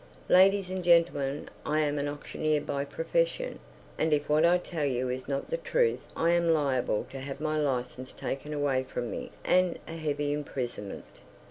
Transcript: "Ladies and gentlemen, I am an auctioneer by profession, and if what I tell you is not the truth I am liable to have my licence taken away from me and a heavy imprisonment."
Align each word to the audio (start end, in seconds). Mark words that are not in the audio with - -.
"Ladies 0.29 0.71
and 0.71 0.83
gentlemen, 0.83 1.47
I 1.63 1.81
am 1.81 1.99
an 1.99 2.07
auctioneer 2.07 2.61
by 2.61 2.85
profession, 2.85 3.59
and 3.99 4.13
if 4.13 4.27
what 4.27 4.43
I 4.45 4.57
tell 4.57 4.83
you 4.83 5.09
is 5.09 5.27
not 5.27 5.51
the 5.51 5.57
truth 5.57 5.99
I 6.15 6.31
am 6.31 6.49
liable 6.55 7.05
to 7.11 7.19
have 7.19 7.39
my 7.39 7.59
licence 7.59 8.11
taken 8.11 8.51
away 8.51 8.81
from 8.81 9.11
me 9.11 9.29
and 9.45 9.77
a 9.87 9.91
heavy 9.95 10.33
imprisonment." 10.33 11.05